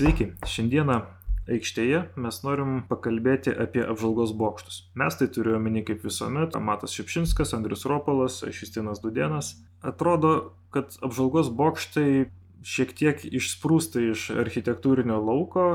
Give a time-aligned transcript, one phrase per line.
[0.00, 0.94] Sveiki, šiandieną
[1.52, 4.78] aikštėje mes norim pakalbėti apie apžvalgos bokštus.
[4.96, 9.50] Mes tai turime omeny kaip visuomet, Matas Šipšinskas, Andrius Ropolas, Šistinas Dudienas.
[9.84, 12.30] Atrodo, kad apžvalgos bokštai
[12.64, 15.66] šiek tiek išsprūsta iš architektūrinio lauko,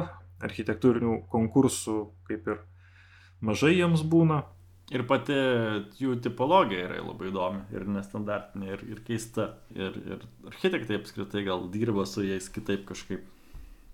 [0.41, 2.65] architektūrinių konkursų kaip ir
[3.45, 4.41] mažai jiems būna.
[4.89, 5.37] Ir pati
[6.01, 9.51] jų tipologija yra labai įdomi ir nestandartinė ir, ir keista.
[9.77, 13.29] Ir, ir architektai apskritai gal dirba su jais kitaip kažkaip.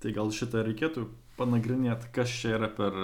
[0.01, 2.95] Tai gal šitą reikėtų panagrinėti, kas čia yra per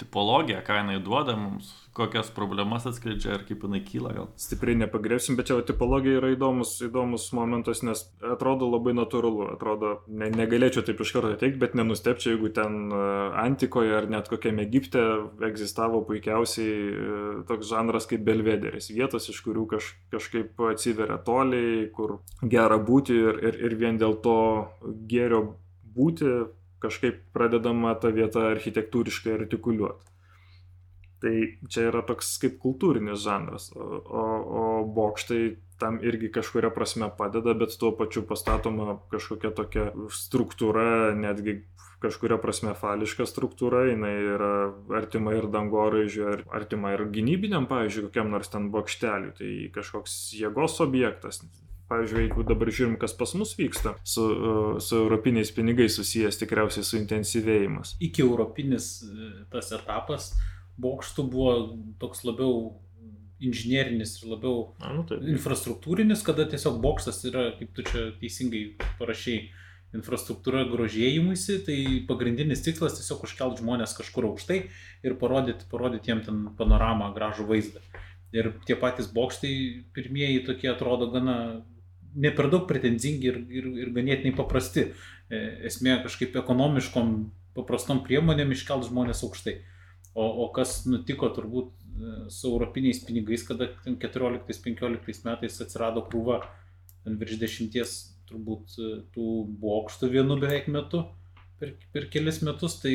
[0.00, 4.28] tipologija, ką jinai duoda mums, kokias problemas atskleidžia ir kaip jinai kyla gal.
[4.40, 10.30] Stipriai nepagrėsim, bet čia tipologija yra įdomus, įdomus momentas, nes atrodo labai natūralu, atrodo, ne,
[10.32, 13.04] negalėčiau taip iš karto teikti, bet nenustepčiau, jeigu ten e,
[13.44, 15.04] antikoje ar net kokiame Egipte
[15.50, 22.20] egzistavo puikiausiai e, toks žanras kaip belvederis, vietos, iš kurių kaž, kažkaip atsiveria toliai, kur
[22.40, 24.38] gera būti ir, ir, ir vien dėl to
[25.10, 25.50] gėrio
[25.96, 26.30] būti
[26.80, 30.06] kažkaip pradedama ta vieta architektūriškai artikuliuoti.
[31.20, 31.34] Tai
[31.68, 34.62] čia yra toks kaip kultūrinis žanras, o, o,
[34.96, 35.42] bokštai
[35.80, 41.58] tam irgi kažkuria prasme padeda, bet tuo pačiu pastatoma kažkokia tokia struktūra, netgi
[42.00, 44.52] kažkuria prasme fališka struktūra, jinai yra
[44.96, 51.42] artima ir dangoraižiu, artima ir gynybiniam, pavyzdžiui, kokiam nors ten bokšteliui, tai kažkoks jėgos objektas,
[51.90, 56.86] pavyzdžiui, jeigu dabar žiūrim, kas pas mus vyksta su, e, su europiniais pinigais susijęs tikriausiai
[56.86, 57.96] suintensyvėjimas.
[58.02, 60.30] Iki europinis e, tas etapas
[60.80, 61.54] bokštų buvo
[62.00, 62.78] toks labiau
[63.40, 65.24] inžinierinis ir labiau A, nu, taip.
[65.32, 68.62] infrastruktūrinis, kada tiesiog bokštas yra, kaip tu čia teisingai
[69.00, 69.48] parašiai,
[69.96, 74.60] infrastruktūra grožėjimuisi, tai pagrindinis tikslas tiesiog užkelt žmonės kažkur aukštai
[75.06, 77.82] ir parodyti, parodyti jiem ten panoramą, gražų vaizdą.
[78.30, 79.54] Ir tie patys bokštai
[79.96, 81.36] pirmieji tokie atrodo gana
[82.14, 84.90] ne per daug pretenzingi ir, ir, ir ganėtinai paprasti.
[85.30, 87.12] E, esmė kažkaip ekonomiškom,
[87.56, 89.60] paprastom priemonėm iškelt žmonės aukštai.
[90.14, 96.42] O, o kas nutiko turbūt e, su europiniais pinigais, kada 14-15 metais atsirado krūva
[97.06, 97.96] virš dešimties
[98.30, 99.30] turbūt e, tų
[99.62, 101.04] bokštų vienu beveik metu
[101.60, 102.94] per, per kelis metus, tai,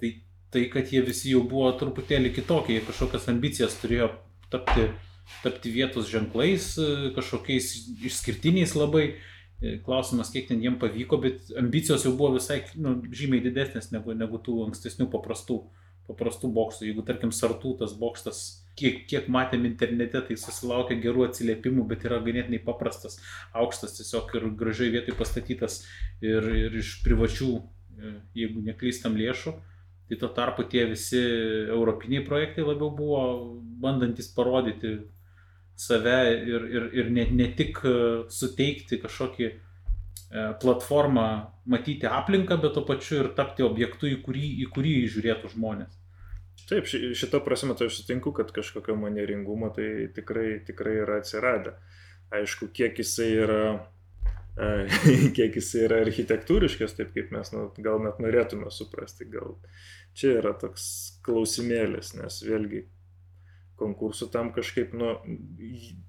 [0.00, 0.16] tai
[0.54, 4.12] tai, kad jie visi jau buvo truputėlį kitokie, jie kažkokias ambicijas turėjo
[4.52, 4.86] tapti
[5.42, 7.70] tapti vietos ženklais, e, kažkokiais
[8.04, 9.06] išskirtiniais labai.
[9.62, 14.12] E, klausimas, kiek ten jiem pavyko, bet ambicijos jau buvo visai nu, žymiai didesnės negu,
[14.18, 15.60] negu tų ankstesnių paprastų,
[16.08, 16.88] paprastų bokštų.
[16.90, 18.42] Jeigu, tarkim, sartų tas bokštas,
[18.76, 23.20] kiek, kiek matėm internete, tai susilaukė gerų atsiliepimų, bet yra ganėtinai paprastas,
[23.56, 25.84] aukštas tiesiog ir gražiai vietoj pastatytas
[26.20, 29.54] ir, ir iš privačių, e, jeigu neklystam lėšų.
[30.04, 31.20] Tai tuo tarpu tie visi
[31.72, 33.20] europiniai projektai labiau buvo
[33.80, 34.98] bandantis parodyti
[35.76, 37.96] save ir, ir, ir ne, ne tik e,
[38.30, 39.56] suteikti kažkokį e,
[40.62, 41.26] platformą
[41.70, 46.00] matyti aplinką, bet tuo pačiu ir tapti objektu, į kurį, į kurį žiūrėtų žmonės.
[46.68, 51.74] Taip, šitą prasme tai aš sutinku, kad kažkokio manieringumo tai tikrai, tikrai yra atsiradę.
[52.34, 53.64] Aišku, kiek jisai yra,
[54.56, 54.70] e,
[55.36, 59.58] kiek jisai yra architektūriškas, taip kaip mes nu, gal net norėtume suprasti, gal
[60.14, 60.86] čia yra toks
[61.26, 62.86] klausimėlis, nes vėlgi
[63.80, 65.10] konkursų tam kažkaip, nu,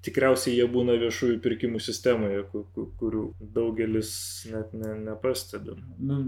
[0.06, 2.44] tikriausiai jie būna viešųjų pirkimų sistemoje,
[3.00, 4.10] kurių daugelis
[4.52, 5.82] net ne, nepastebim.
[5.98, 6.22] Nu,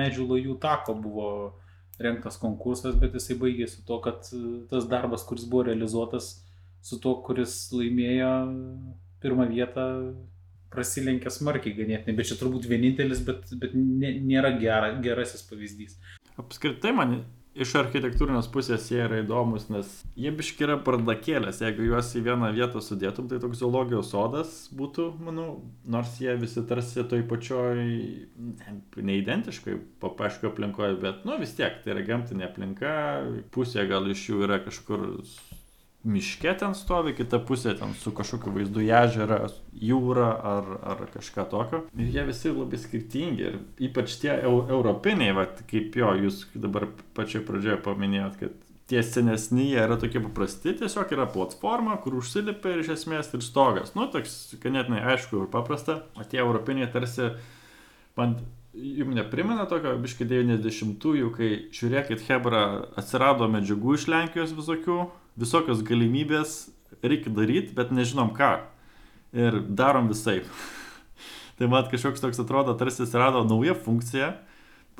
[0.00, 1.30] medžių lajų tako buvo
[2.00, 4.26] renktas konkursas, bet jisai baigėsi to, kad
[4.70, 6.32] tas darbas, kuris buvo realizuotas
[6.82, 8.34] su tuo, kuris laimėjo
[9.20, 9.86] pirmą vietą,
[10.70, 15.98] prasilenkė smarkiai ganėtinai, bet čia turbūt vienintelis, bet, bet nėra gera, gerasis pavyzdys.
[16.40, 17.18] Apskritai man
[17.54, 19.88] iš architektūrinės pusės jie yra įdomus, nes
[20.18, 21.60] jie biški yra pardakėlės.
[21.64, 25.48] Jeigu juos į vieną vietą sudėtum, tai toks zoologijos sodas būtų, manau,
[25.90, 27.82] nors jie visi tarsi toj pačioj,
[28.38, 28.76] ne,
[29.10, 32.94] neidentiškai, papaškio aplinkoje, bet, nu vis tiek, tai yra gamtinė aplinka,
[33.54, 35.08] pusė gal iš jų yra kažkur
[36.04, 39.40] miške ten stovi, kita pusė ten su kažkokiu vaizdu į ežerą,
[39.76, 41.82] jūrą ar, ar kažką tokio.
[41.96, 43.50] Ir jie visi labai skirtingi.
[43.50, 43.58] Ir
[43.90, 48.56] ypač tie eu, europiniai, va, kaip jo, jūs dabar pačioje pradžioje paminėjot, kad
[48.90, 53.44] tie senesni jie yra tokie paprasti, tiesiog yra platforma, kur užsilipia ir iš esmės ir
[53.46, 53.92] stogas.
[53.94, 56.00] Nu, toks ganėtinai aišku ir paprasta.
[56.18, 57.28] O tie europiniai tarsi
[58.18, 58.40] man
[58.74, 62.64] jums neprimena tokio biškai 90-ųjų, kai žiūrėkit, Hebra
[62.98, 64.98] atsirado medžiagų iš Lenkijos visokių,
[65.38, 66.70] visokios galimybės
[67.02, 68.52] reikia daryti, bet nežinom ką.
[69.36, 70.40] Ir darom visai.
[71.58, 74.32] tai mat kažkoks toks atrodo, tarsi atsirado nauja funkcija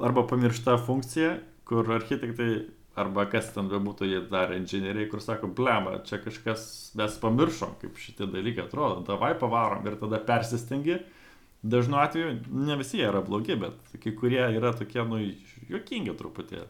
[0.01, 1.39] arba pamiršta funkcija,
[1.69, 2.51] kur architektai
[2.99, 6.63] arba kas ten bebūtų jie dar inžinieriai, kur sako, blema, čia kažkas
[6.99, 10.99] mes pamiršom, kaip šitie dalykai atrodo, davai pavarom ir tada persistengi
[11.63, 15.21] dažnu atveju ne visi jie yra blogi, bet kai kurie yra tokie, nu,
[15.71, 16.65] juokingi truputį.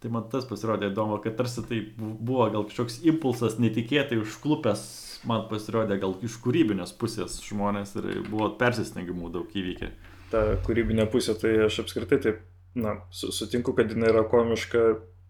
[0.00, 4.84] Tai man tas pasirodė įdomu, kad tarsi tai buvo gal kažkoks impulsas netikėtai užklupęs,
[5.28, 9.90] man pasirodė gal iš kūrybinės pusės žmonės ir buvo persistengimų daug įvykę.
[10.32, 12.40] Ta kūrybinė pusė, tai aš apskritai taip,
[12.78, 14.86] na, sutinku, kad jinai yra komiška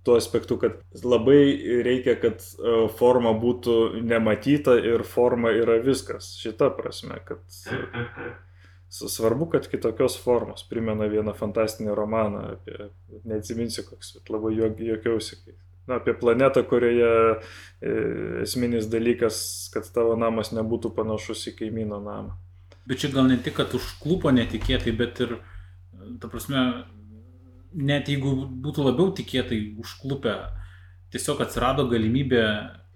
[0.07, 1.41] tuo aspektu, kad labai
[1.85, 6.33] reikia, kad e, forma būtų nematyta ir forma yra viskas.
[6.41, 7.43] Šita prasme, kad
[8.91, 12.89] Svarbu, kad kitokios formos primena vieną fantastinį romaną apie,
[13.23, 15.39] neatsiminsiu koks, bet labai juokiausi.
[15.87, 17.93] Na, apie planetą, kurioje e,
[18.43, 19.39] esminis dalykas,
[19.75, 22.35] kad tavo namas nebūtų panašus į kaimyno namą.
[22.87, 25.37] Bet čia gal ne tik, kad užklupo netikėtai, bet ir,
[26.23, 26.65] ta prasme,
[27.75, 30.35] net jeigu būtų labiau tikėtai užklupę,
[31.15, 32.45] tiesiog atsirado galimybė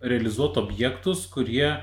[0.05, 1.79] realizuoti objektus, kurie e,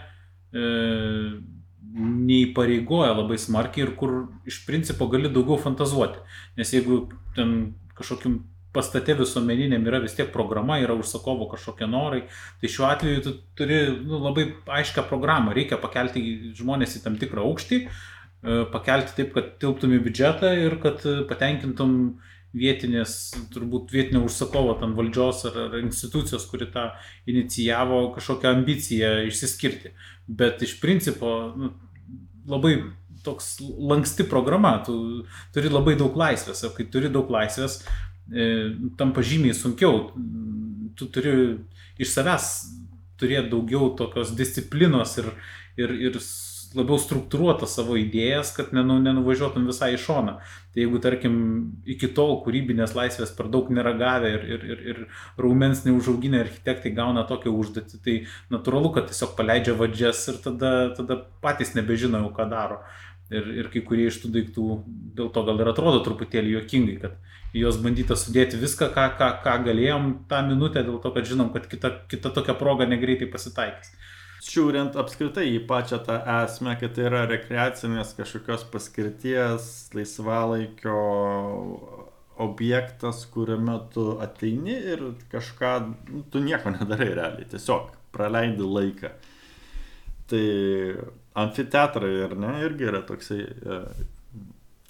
[1.92, 4.14] neįpareigoja labai smarkiai ir kur
[4.48, 6.22] iš principo gali daugiau fantazuoti.
[6.60, 7.04] Nes jeigu
[7.36, 8.40] ten kažkokiam
[8.72, 12.22] pastate visuomeniniam yra vis tiek programa, yra užsakovo kažkokie norai,
[12.62, 14.48] tai šiuo atveju tu turi nu, labai
[14.80, 16.24] aiškę programą, reikia pakelti
[16.58, 21.98] žmonės į tam tikrą aukštį, e, pakelti taip, kad tilptum į biudžetą ir kad patenkintum
[22.58, 23.16] vietinės,
[23.54, 26.90] turbūt vietinio užsakovo, ten valdžios ar, ar institucijos, kuri tą
[27.32, 29.94] inicijavo kažkokią ambiciją išsiskirti.
[30.28, 31.72] Bet iš principo nu,
[32.52, 32.76] labai
[33.24, 34.96] toks lanksti programa, tu
[35.54, 37.82] turi labai daug laisvės, o kai turi daug laisvės,
[38.32, 38.52] e,
[39.00, 40.10] tampa žymiai sunkiau.
[40.98, 41.36] Tu turi
[42.02, 42.52] iš savęs
[43.22, 45.30] turėti daugiau tokios disciplinos ir,
[45.80, 46.18] ir, ir
[46.78, 50.38] labiau struktūruotas savo idėjas, kad nenu, nenuvažiuotum visai į šoną.
[50.72, 51.36] Tai jeigu, tarkim,
[51.90, 55.02] iki tol kūrybinės laisvės per daug neragavę ir, ir, ir, ir
[55.42, 58.18] raumens neužauginę architektai gauna tokią užduotį, tai
[58.54, 62.82] natūralu, kad tiesiog paleidžia vadžias ir tada, tada patys nebežino jau, ką daro.
[63.32, 64.64] Ir, ir kai kurie iš tų daiktų
[65.16, 67.20] dėl to gal ir atrodo truputėlį juokingai, kad
[67.56, 71.52] į juos bandyta sudėti viską, ką, ką, ką galėjom tą minutę, dėl to, kad žinom,
[71.56, 73.96] kad kita, kita tokia proga negreitai pasitaikys
[74.42, 80.98] žiūrint apskritai į pačią tą esmę, kad tai yra rekreacinės kažkokios paskirties, laisvalaikio
[82.42, 85.74] objektas, kuriame tu ateini ir kažką,
[86.10, 89.14] nu, tu nieko nedarai realiai, tiesiog praleidi laiką.
[90.32, 90.46] Tai
[91.44, 93.82] amfiteatrai ir ne, irgi yra toksai e,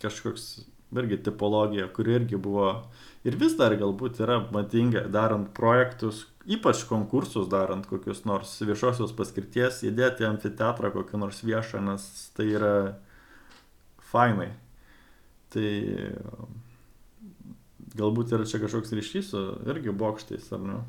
[0.02, 0.48] kažkoks,
[0.96, 2.72] irgi tipologija, kuri irgi buvo
[3.28, 9.84] ir vis dar galbūt yra madinga darant projektus, ypač konkursus darant kokius nors viešosios paskirties,
[9.88, 12.08] įdėti amfiteatrą kokį nors viešą, nes
[12.38, 12.76] tai yra
[14.12, 14.52] fainai.
[15.52, 15.68] Tai
[17.98, 20.82] galbūt yra čia kažkoks ryšys su irgi bokštais, ar ne?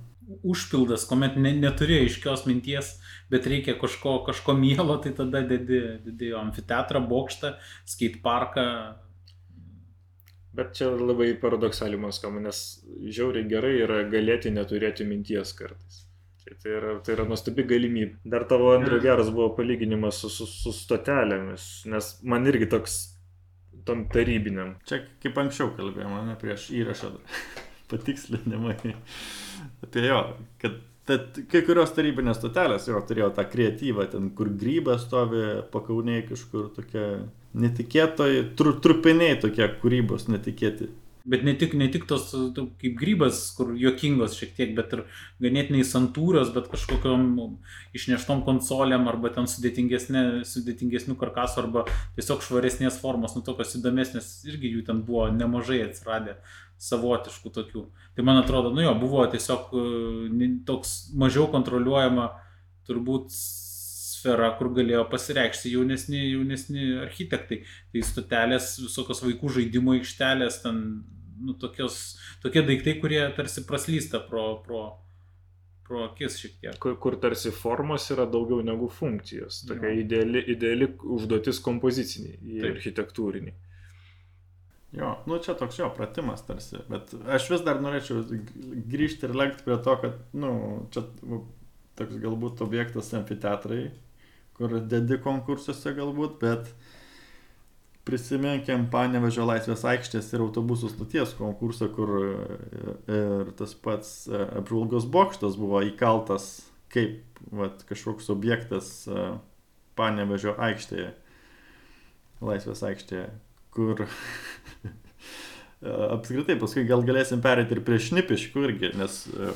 [0.46, 2.94] Užpildas, kuomet ne, neturi aiškios minties,
[3.30, 7.56] bet reikia kažko, kažko mielo, tai tada dedi amfiteatrą, bokštą,
[7.90, 8.66] skate parką,
[10.52, 12.58] Bet čia labai paradoksaliai man skamba, nes
[13.16, 16.02] žiauriai gerai yra galėti neturėti minties kartais.
[16.42, 18.18] Tai, tai, yra, tai yra nuostabi galimybė.
[18.34, 22.98] Dar tavo Andriu geras buvo palyginimas su, su, su stotelėmis, nes man irgi toks
[23.88, 24.76] tom tarybiniam.
[24.88, 27.14] Čia kaip anksčiau kalbėjome, ne prieš įrašą
[27.92, 28.76] patikslinimai
[29.82, 30.24] apie jo,
[30.62, 35.40] kad Tad kai kurios tarybinės stotelės jo turėjo tą kreatyvą, ten kur grybas stovi
[35.72, 37.06] pakauniai kažkur tokia
[37.54, 40.90] netikėtoj, tru, trupiniai tokie kūrybos netikėti.
[41.22, 45.04] Bet ne tik, ne tik tos kaip grybas, kur juokingos šiek tiek, bet ir
[45.44, 47.28] ganėtinai santūrios, bet kažkokiam
[47.94, 51.86] išneštom konsolėm arba ten sudėtingesnių karkasų arba
[52.18, 56.40] tiesiog švaresnės formos, nu tokios įdomesnės, irgi jų ten buvo nemažai atsiradę
[56.82, 57.86] savotiškų tokių.
[58.16, 62.32] Tai man atrodo, nu jo, buvo tiesiog e, toks mažiau kontroliuojama
[62.88, 63.30] turbūt
[64.22, 67.62] sfera, kur galėjo pasireikšti jaunesni, jaunesni architektai.
[67.92, 70.82] Tai stotelės, visokios vaikų žaidimų aikštelės, ten
[71.42, 72.02] nu, tokios,
[72.42, 74.84] tokie daiktai, kurie tarsi praslysta pro, pro,
[75.88, 76.78] pro akis šiek tiek.
[76.82, 79.64] Kur, kur tarsi formos yra daugiau negu funkcijos.
[79.68, 83.58] Tokia ideali, ideali užduotis kompoziciniai, architektūriniai.
[84.92, 88.26] Jo, nu čia toks jo pratimas tarsi, bet aš vis dar norėčiau
[88.92, 90.50] grįžti ir lenkti prie to, kad, nu,
[90.92, 91.06] čia
[91.96, 93.86] toks galbūt objektas amfiteatrai,
[94.62, 96.70] kur dedi konkursuose galbūt, bet
[98.06, 102.16] prisiminkim Panevežio laisvės aikštės ir autobusų stoties konkursą, kur
[103.10, 106.52] ir tas pats apžvalgos bokštas buvo įkaltas
[106.92, 108.90] kaip vat, kažkoks objektas
[109.98, 111.12] Panevežio aikštėje,
[112.42, 113.30] laisvės aikštėje
[113.72, 114.02] kur
[116.16, 119.52] apskritai paskui gal galėsim perėti ir prie šnipiškų irgi, nes e,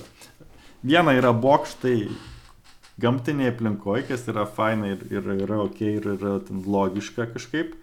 [0.86, 1.98] viena yra bokštai
[3.02, 7.76] gamtinėje aplinkoje, kas yra faina ir, ir yra ok, ir yra logiška kažkaip.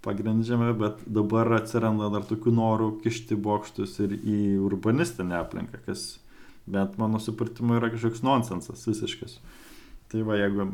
[0.00, 6.20] pagrindžiami, bet dabar atsiranda dar tokių norų kišti bokštus ir į urbanistinę aplinką, kas
[6.70, 9.38] bent mano supratimu yra kažkoks nonsensas visiškas.
[10.08, 10.72] Tai va, jeigu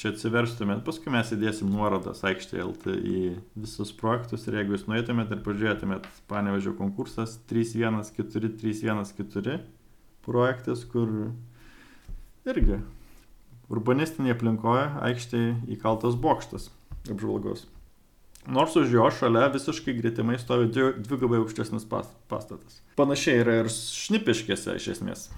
[0.00, 3.20] čia atsiverstumėt, paskui mes įdėsim nuorodas aikštėje LT į
[3.64, 9.58] visus projektus ir jeigu jūs nueitumėt ir pažiūrėtumėt panevežio konkursas 314-314
[10.24, 11.08] projektas, kur
[12.48, 12.76] irgi
[13.70, 16.70] urbanistinėje aplinkoje aikštėje įkaltas bokštas
[17.10, 17.66] apžvalgos.
[18.48, 22.80] Nors už jo šalia visiškai greitimai stovi dvigubai aukštesnis pastatas.
[22.96, 25.28] Panašiai yra ir šnipiškėse iš esmės.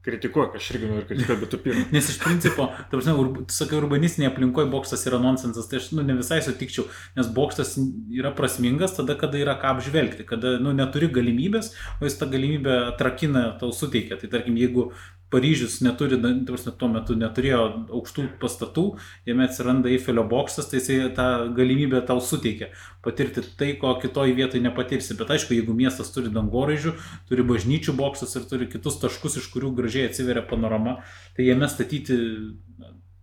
[0.00, 1.90] Kritikuok, aš irgi noriu kritikuoti, bet tu pirmas.
[1.94, 5.90] Nes iš principo, ta prasme, ur, tu sakai, urbanistinėje aplinkoje bokštas yra nonsensas, tai aš
[5.92, 6.86] nu, ne visai sutikčiau,
[7.18, 7.74] nes bokštas
[8.16, 12.78] yra prasmingas tada, kada yra ką apžvelgti, kada nu, neturi galimybės, o jis tą galimybę
[12.94, 14.16] atrakina, tau suteikia.
[14.22, 14.88] Tai tarkim, jeigu
[15.30, 17.60] Paryžius neturi, prasme, tuo metu neturėjo
[17.94, 18.84] aukštų pastatų,
[19.28, 22.72] jame atsiranda Eifelio bokštas, tai jisai tą galimybę tau suteikia
[23.04, 25.14] patirti tai, ko kitoje vietoje nepatirsi.
[25.18, 26.94] Bet aišku, jeigu miestas turi dangoraižių,
[27.30, 30.98] turi bažnyčių bokštas ir turi kitus taškus, iš kurių gražiai atsiveria panorama,
[31.36, 32.18] tai jame statyti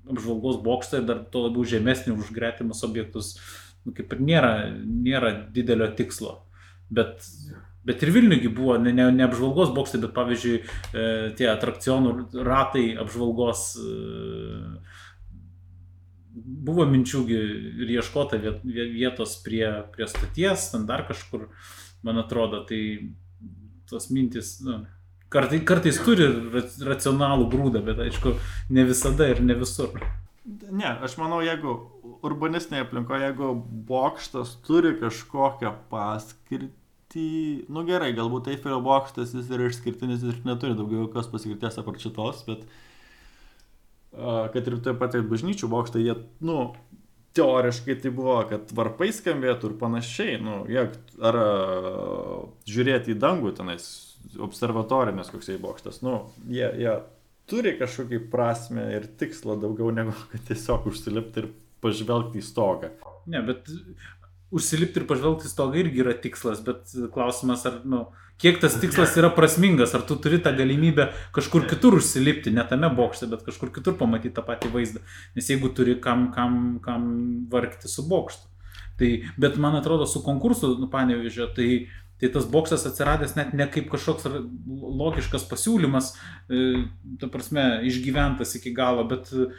[0.07, 3.35] apžvalgos bokštą ir dar to labiau žemesnį už gretimus objektus,
[3.85, 4.53] nu, kaip ir nėra,
[4.85, 6.37] nėra didelio tikslo.
[6.87, 7.25] Bet
[7.87, 10.63] Bet ir Vilniugi buvo ne, ne, ne apžvalgos bokštai, bet pavyzdžiui e,
[11.39, 13.67] tie atrakcionų ratai apžvalgos.
[13.79, 15.05] E,
[16.67, 17.37] buvo minčiųgi
[17.83, 19.65] ir ieškota vietos prie,
[19.95, 21.47] prie stoties, ten dar kažkur,
[22.05, 22.81] man atrodo, tai
[23.89, 24.81] tos mintis, nu,
[25.33, 26.27] kartai, kartais turi
[26.85, 28.35] racionalų grūdą, bet aišku,
[28.73, 29.95] ne visada ir ne visur.
[30.47, 31.73] Ne, aš manau, jeigu
[32.27, 33.53] urbanistinėje aplinkoje, jeigu
[33.89, 36.71] bokštas turi kažkokią paskirtį,
[37.13, 37.27] tai,
[37.71, 42.43] nu gerai, galbūt Eifelio bokštas jis yra išskirtinis ir neturi daugiau jokios paskirties apart šitos,
[42.47, 42.65] bet
[44.13, 46.59] uh, kad ir taip pat ir bažnyčių bokštai, jie, nu,
[47.37, 50.87] teoriškai tai buvo, kad varpai skambėtų ir panašiai, nu, jie,
[51.31, 53.85] ar uh, žiūrėti į dangų tenais,
[54.43, 56.19] observatorinės koksai bokštas, nu,
[56.51, 56.97] jie, jie
[57.47, 61.51] turi kažkokį prasme ir tikslą daugiau negu kad tiesiog užsilipti ir
[61.83, 62.91] pažvelgti į stogą.
[63.29, 63.69] Ne, bet
[64.51, 68.05] užsilipti ir pažvelgti stogą irgi yra tikslas, bet klausimas, ar, nu,
[68.41, 72.89] kiek tas tikslas yra prasmingas, ar tu turi tą galimybę kažkur kitur užsilipti, ne tame
[72.93, 75.03] bokšte, bet kažkur kitur pamatyti tą patį vaizdą.
[75.35, 77.09] Nes jeigu turi kam, kam, kam
[77.51, 78.53] vargti su bokštu.
[78.97, 81.67] Tai, bet man atrodo, su konkursu, nu, panevižio, tai
[82.17, 84.25] Tai tas boksas atsiradęs net ne kaip kažkoks
[84.97, 86.11] logiškas pasiūlymas,
[86.49, 86.61] e,
[87.21, 89.49] ta prasme, išgyventas iki galo, bet e,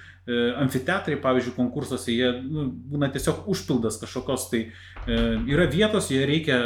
[0.64, 5.20] amfiteatrai, pavyzdžiui, konkursuose, jie nu, būna tiesiog užpildas kažkokios, tai e,
[5.54, 6.58] yra vietos, jie reikia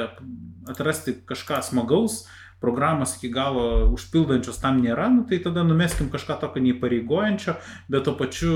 [0.72, 2.22] atrasti kažką smagaus,
[2.62, 7.58] programos iki galo užpildančios tam nėra, nu, tai tada numeskim kažką tokio neįpareigojančio,
[7.92, 8.54] bet to pačiu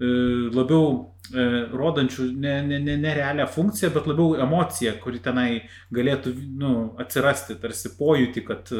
[0.00, 5.48] labiau e, rodančių ne, ne, ne, ne realią funkciją, bet labiau emociją, kuri tenai
[5.94, 8.72] galėtų nu, atsirasti, tarsi pojūti, kad,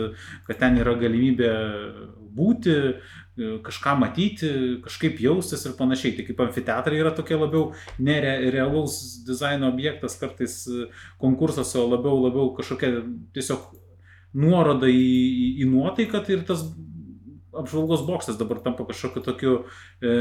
[0.49, 1.53] kad ten yra galimybė
[2.35, 4.51] būti, e, kažką matyti,
[4.83, 6.17] kažkaip jaustis ir panašiai.
[6.19, 10.65] Tai kaip amfiteatrai yra tokie labiau nerealaus dizaino objektas, kartais
[11.23, 13.05] konkursas, o labiau, labiau kažkokia
[13.37, 13.71] tiesiog
[14.35, 16.67] nuoroda į, į nuotaiką tai ir tas
[17.61, 19.55] apžvalgos bokštas dabar tampa kažkokiu tokiu
[20.01, 20.15] e,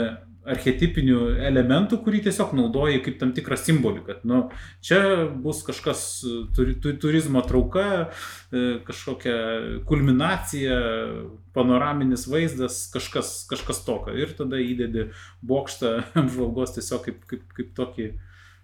[0.44, 4.42] archetipinių elementų, kurį tiesiog naudoji kaip tam tikrą simbolį, kad nu,
[4.84, 5.00] čia
[5.44, 6.02] bus kažkas
[6.56, 7.86] turi, turizmo trauka,
[8.52, 9.38] e, kažkokia
[9.90, 10.78] kulminacija,
[11.56, 14.18] panoraminis vaizdas, kažkas, kažkas tokio.
[14.20, 15.10] Ir tada įdedi
[15.46, 18.12] bokštą apžvalgos tiesiog kaip, kaip, kaip tokį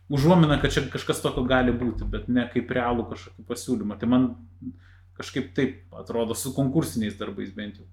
[0.09, 3.99] užuomina, kad čia kažkas tokio gali būti, bet ne kaip realų kažkokį pasiūlymą.
[4.01, 4.29] Tai man
[5.19, 7.87] kažkaip taip atrodo su konkursiniais darbais bent jau.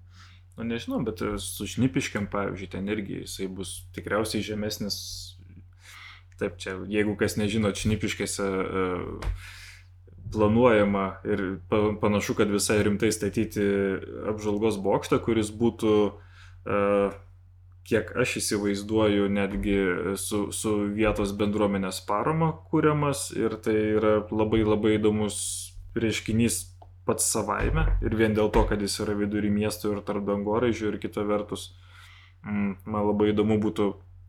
[0.57, 4.97] Nu nežinau, bet e, su šnipiškiam, pavyzdžiui, ten irgi jisai bus tikriausiai žemesnis.
[6.37, 9.45] Taip, čia, jeigu kas nežinot, šnipiškėse uh,
[10.33, 11.41] planuojama ir
[12.01, 13.63] panašu, kad visai rimtai statyti
[14.29, 17.17] apžalgos bokštą, kuris būtų, uh,
[17.89, 19.79] kiek aš įsivaizduoju, netgi
[20.21, 25.39] su, su vietos bendruomenės parama kūriamas ir tai yra labai labai įdomus
[25.97, 26.61] reiškinys
[27.07, 30.99] pats savaime ir vien dėl to, kad jis yra vidury miesto ir tarp dangoraižių ir
[31.03, 31.71] kita vertus,
[32.45, 33.87] mm, man labai įdomu būtų,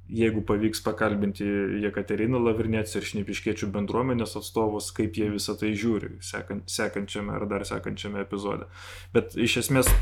[0.08, 1.44] jeigu pavyks pakalbinti
[1.85, 7.66] Jekateriną Lavrinėts ir šnipiškiečių bendruomenės atstovus, kaip jie visą tai žiūri sekant, sekančiame ar dar
[7.68, 8.70] sekančiame epizode.
[9.12, 9.92] Bet iš esmės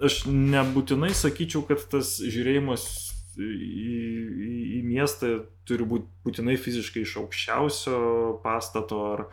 [0.00, 2.86] aš nebūtinai sakyčiau, kad tas žiūrėjimas
[3.36, 5.34] į, į, į miestą
[5.68, 8.00] turi būti būtinai fiziškai iš aukščiausio
[8.44, 9.26] pastato ar,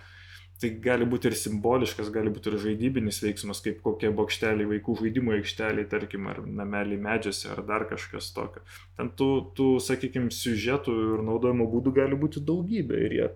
[0.62, 5.36] tai gali būti ir simboliškas, gali būti ir žaidybinis veiksmas, kaip kokie bokšteliai vaikų žaidimo
[5.38, 8.64] aikšteliai, tarkim, ar nameliai medžiuose, ar dar kažkas tokio.
[8.98, 13.30] Ten tų, tų sakykime, siužetų ir naudojimo būdų gali būti daugybė ir jie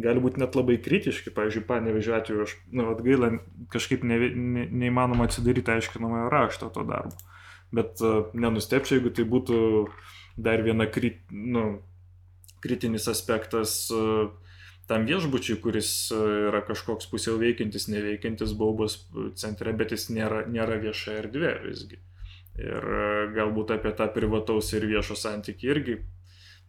[0.00, 1.32] gali būti net labai kritiški.
[1.36, 3.34] Pavyzdžiui, panevežiu atveju, aš, nu, atgaila,
[3.72, 7.16] kažkaip ne, ne, neįmanoma atsidaryti aiškinamojo rašto to darbo.
[7.72, 9.58] Bet uh, nenustepčiau, jeigu tai būtų
[10.40, 11.82] dar viena krit, nu,
[12.64, 14.32] kritinis aspektas uh,
[14.92, 16.20] tam viešbučiui, kuris e,
[16.50, 18.98] yra kažkoks pusiau veikiantis, neveikiantis baubas
[19.40, 22.00] centre, bet jis nėra, nėra vieša erdvė visgi.
[22.60, 23.06] Ir e,
[23.38, 25.96] galbūt apie tą privataus ir viešo santyki irgi,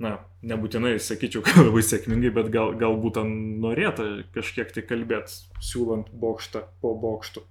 [0.04, 0.16] na,
[0.48, 6.96] nebūtinai sakyčiau, kad labai sėkmingai, bet gal, galbūt norėta kažkiek tai kalbėti, siūlant bokštą po
[7.04, 7.44] bokštų.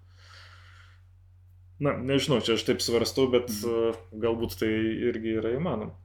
[1.83, 4.23] Na, nežinau, čia aš taip svarstau, bet mhm.
[4.25, 4.73] galbūt tai
[5.11, 5.99] irgi yra įmanoma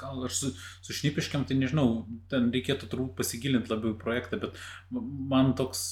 [0.00, 0.52] gal aš su,
[0.86, 4.58] su šnipiškiam, tai nežinau, ten reikėtų turbūt pasigilinti labiau į projektą, bet
[4.90, 5.84] man toks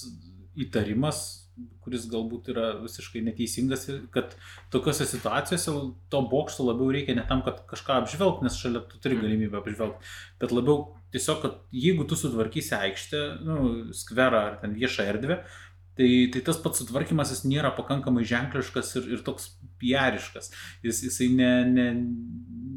[0.59, 1.27] įtarimas,
[1.83, 4.35] kuris galbūt yra visiškai neteisingas, kad
[4.73, 5.75] tokiuose situacijose
[6.13, 10.13] to bokšto labiau reikia ne tam, kad kažką apžvelgti, nes šalia tu turi galimybę apžvelgti,
[10.43, 13.59] bet labiau tiesiog, kad jeigu tu sutvarkysi aikštę, nu,
[13.97, 15.41] skverą ar ten viešą erdvę,
[15.99, 19.51] tai, tai tas pats sutvarkymas jis nėra pakankamai ženkliškas ir, ir toks
[19.83, 20.53] piariškas.
[20.87, 21.89] Jis, jisai ne, ne,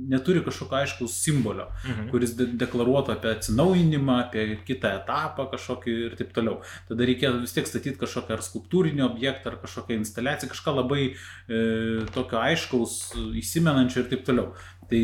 [0.09, 2.09] neturi kažkokio aiškaus simbolio, mhm.
[2.13, 6.59] kuris de deklaruotų apie atsinaujinimą, apie kitą etapą kažkokį ir taip toliau.
[6.89, 11.15] Tada reikėtų vis tiek statyti kažkokią ar skulptūrinį objektą, ar kažkokią instaliaciją, kažką labai e,
[12.15, 13.01] tokio aiškaus,
[13.41, 14.51] įsimenančio ir taip toliau.
[14.91, 15.03] Tai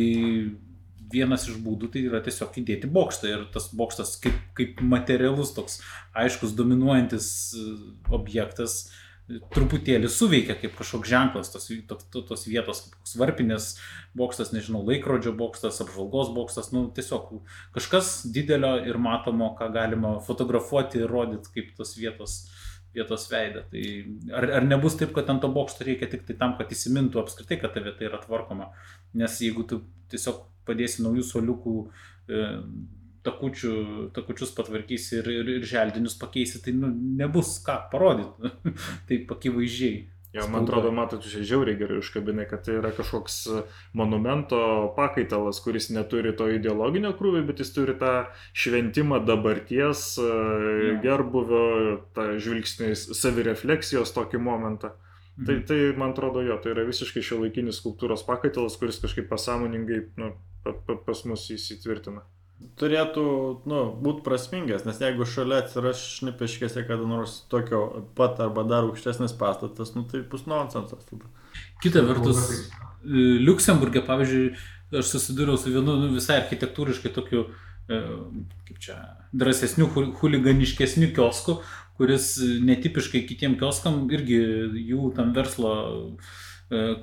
[1.11, 5.79] vienas iš būdų tai yra tiesiog įdėti bokštą ir tas bokštas kaip, kaip materialus toks
[6.17, 7.67] aiškus dominuojantis e,
[8.17, 8.81] objektas
[9.27, 13.73] truputėlį suveikia kaip kažkoks ženklas tos, tos, tos vietos, kaip varpinės
[14.17, 17.33] bokštas, nežinau, laikrodžio bokštas, apžvalgos bokštas, nu tiesiog
[17.75, 22.37] kažkas didelio ir matomo, ką galima fotografuoti ir rodyti kaip tos vietos,
[22.95, 23.65] vietos veidą.
[23.71, 23.85] Tai
[24.39, 27.59] ar, ar nebus taip, kad ant to bokšto reikia tik tai tam, kad įsimintų apskritai,
[27.61, 28.71] kad ta vieta yra tvarkoma,
[29.17, 32.47] nes jeigu tu tiesiog padėsi naujų soliukų e,
[33.27, 33.73] takučių,
[34.15, 38.53] takučius patvarkysi ir, ir, ir želdinius pakeisi, tai nu, nebus ką parodyti.
[39.09, 40.05] Taip akivaizdžiai.
[40.37, 43.37] Ja, man atrodo, matot, čia žiauriai gerai užkabinai, kad tai yra kažkoks
[43.97, 44.59] monumento
[44.97, 48.11] pakaitalas, kuris neturi to ideologinio krūvio, bet jis turi tą
[48.51, 50.93] šventimą dabarties, ja.
[51.01, 51.63] gerbuvio,
[52.17, 54.93] tą žvilgsnį savirefleksijos tokį momentą.
[55.37, 55.47] Tai, mhm.
[55.47, 60.03] Tai, tai, man atrodo, jo, tai yra visiškai šio laikinis kultūros pakaitalas, kuris kažkaip pasąmoningai
[60.19, 60.33] nu,
[60.65, 62.25] pa, pa, pas mus įsitvirtina
[62.77, 63.23] turėtų
[63.69, 67.81] nu, būti prasmingas, nes jeigu šalia atsiras šnipiškėse kada nors tokio
[68.17, 71.05] pat arba dar aukštesnis pastatas, nu, tai bus nonsensas.
[71.83, 72.41] Kita vertus,
[73.05, 74.49] Liuksemburgė, pavyzdžiui,
[74.97, 77.45] aš susidūriau su vienu nu, visai architektūriškai tokiu,
[77.89, 78.01] e,
[78.69, 78.97] kaip čia,
[79.37, 81.59] drąsesniu, huliganiškesniu kiosku,
[81.97, 84.41] kuris netipiškai kitiem kioskam irgi
[84.89, 85.95] jų tam verslo e,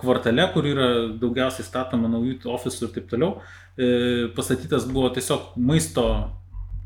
[0.00, 0.88] kvartale, kur yra
[1.20, 3.38] daugiausiai statoma naujų ofisų ir taip toliau
[3.74, 6.04] E, pastatytas buvo tiesiog maisto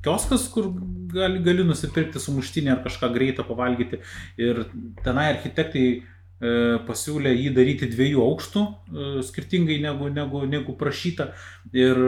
[0.04, 0.70] kioskas, kur
[1.12, 4.00] gali, gali nusipirkti sumuštinį ar kažką greito pavalgyti.
[4.40, 4.62] Ir
[5.04, 6.00] tenai architektai e,
[6.38, 11.32] pasiūlė jį daryti dviejų aukštų, e, skirtingai negu, negu, negu prašyta.
[11.74, 11.98] Ir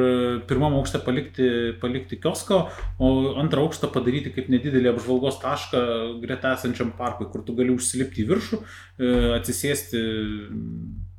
[0.47, 1.49] pirmam aukštą palikti,
[1.83, 2.61] palikti kioską,
[3.03, 3.11] o
[3.43, 5.83] antrą aukštą padaryti kaip nedidelį apžvalgos tašką
[6.23, 8.61] greta esančiam parkui, kur tu gali užsilipti į viršų,
[9.40, 10.01] atsisėsti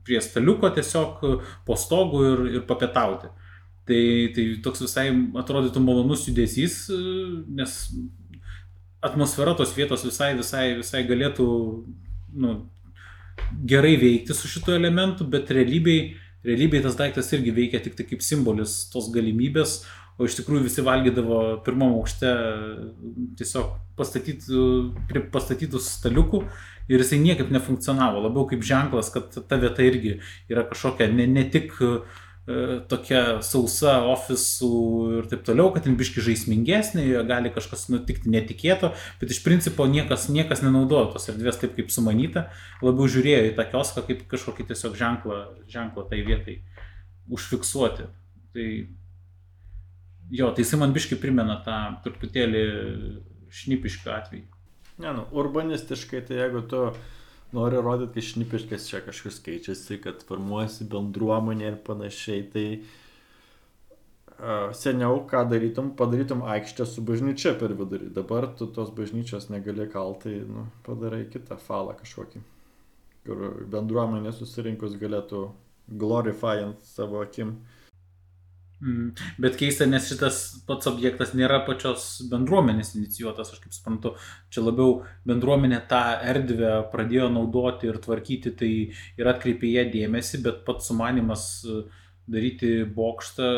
[0.07, 1.21] prie staliuko tiesiog
[1.67, 3.29] po stogu ir, ir papietauti.
[3.85, 4.01] Tai,
[4.33, 5.09] tai toks visai
[5.41, 6.85] atrodytų malonus judesys,
[7.51, 7.77] nes
[9.01, 11.47] atmosfera tos vietos visai, visai, visai galėtų
[12.41, 12.53] nu,
[13.67, 16.01] gerai veikti su šituo elementu, bet realybėj,
[16.47, 19.81] realybėj tas daiktas irgi veikia tik tai kaip simbolis tos galimybės,
[20.19, 22.31] o iš tikrųjų visi valgydavo pirmam aukšte
[23.39, 24.65] tiesiog pastatytų,
[25.33, 26.43] pastatytų staliukų
[26.91, 30.19] ir jisai niekaip nefunkcionavo, labiau kaip ženklas, kad ta vieta irgi
[30.51, 32.03] yra kažkokia ne, ne tik uh,
[32.89, 34.69] tokia sausa ofisų
[35.19, 40.25] ir taip toliau, kad ten biški žaismingesnė, gali kažkas nutikti netikėto, bet iš principo niekas,
[40.33, 42.47] niekas nenaudojo tos erdvės taip kaip sumanyta,
[42.81, 45.37] labiau žiūrėjo į tą kioską kaip kažkokį tiesiog ženklą,
[45.69, 46.57] ženklą tai vietai
[47.29, 48.09] užfiksuoti.
[48.51, 48.67] Tai
[50.33, 51.77] jo, tai jisai man biški primena tą
[52.07, 52.65] truputėlį
[53.53, 54.45] šnipišką atvejį.
[55.01, 56.87] Ne, nu, urbanistiškai tai jeigu tu
[57.53, 62.43] nori rodyti, kad šnipiškas čia kažkas keičiasi, kad formuojasi bendruomenė ir panašiai.
[62.53, 62.85] Tai uh,
[64.77, 68.11] seniau ką darytum, padarytum aikštę su bažnyčia per vidurį.
[68.15, 72.41] Dabar tu tos bažnyčios negali kaltai, nu, padarai kitą falą kažkokį,
[73.27, 73.37] kur
[73.73, 75.49] bendruomenė susirinkus galėtų
[76.01, 77.57] glorifying savo akim.
[78.81, 79.11] Mm.
[79.37, 84.15] Bet keista, nes šitas pats objektas nėra pačios bendruomenės inicijuotas, aš kaip suprantu,
[84.49, 88.71] čia labiau bendruomenė tą erdvę pradėjo naudoti ir tvarkyti, tai
[89.21, 91.83] ir atkreipė ją dėmesį, bet pats sumanimas e,
[92.31, 93.51] daryti bokštą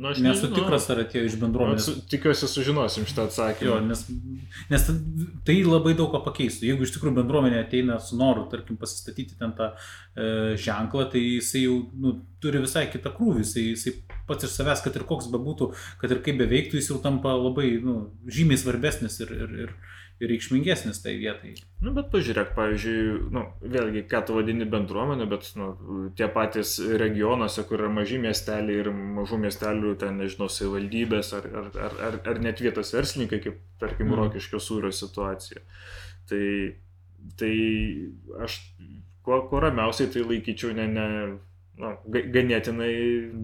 [0.00, 1.84] Nu, aš Nesu tikras, ar atėjo iš Nu, bendruomenės.
[1.84, 3.66] su- Tikiuosi sužinosim šitą atsakymą.
[3.68, 4.06] Jo, nes,
[4.70, 4.94] nes ta-
[5.44, 6.64] tai labai daug ką pakeistų.
[6.70, 9.74] Jeigu iš tikrųjų bendruomenė ateina su noru, tarkim, pasistatyti ten tą
[10.16, 13.44] e, ženklą, tai jisai jau nu, turi visai kitą krūvį.
[13.44, 13.92] Jisai, jisai
[14.26, 15.68] pats iš savęs, kad ir koks bebūtų,
[16.00, 19.74] kad ir kaip beveiktų, jis jau tampa labai nu, žymiai svarbesnis ir, ir, ir
[20.20, 21.54] reikšmingesnis tai vietai.
[21.80, 25.70] Nu, bet pažiūrėk, pavyzdžiui, nu, vėlgi, ką tu vadini bendruomenė, bet nu,
[26.18, 31.70] tie patys regionuose, kur yra maži miesteliai ir mažų miestelių, ten, nežinau, savivaldybės ar, ar,
[31.86, 34.18] ar, ar, ar net vietos verslininkai, kaip, tarkim, mm.
[34.20, 35.64] Rokiškio sūrio situacija.
[36.30, 36.44] Tai,
[37.40, 37.54] tai
[38.44, 38.60] aš
[39.24, 41.06] kuo, kuo ramiausiai tai laikyčiau ne, ne
[41.80, 42.92] nu, ga- ganėtinai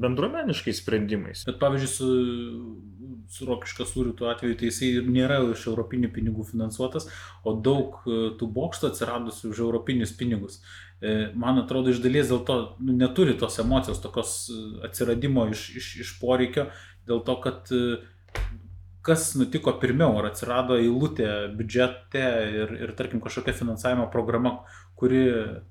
[0.02, 1.44] bendruomeniškais sprendimais.
[1.48, 2.10] Bet pavyzdžiui, su,
[3.32, 7.08] su Rokiškio sūriu tuo atveju, tai jisai ir nėra iš europinių pinigų finansuotas,
[7.44, 10.60] o daug e, tų bokštų atsiradusių už europinius pinigus.
[11.00, 15.68] E, Man atrodo, iš dalies dėl to nu, neturi tos emocijos, tokios e, atsiradimo iš,
[15.80, 16.70] iš, iš poreikio,
[17.08, 17.74] dėl to, kad
[19.06, 22.24] kas nutiko pirmiau, ar atsirado eilutė biudžete
[22.60, 24.56] ir, ir tarkim, kažkokia finansavimo programa,
[24.98, 25.22] kuri